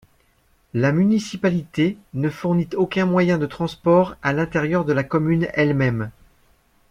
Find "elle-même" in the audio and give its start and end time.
5.53-6.09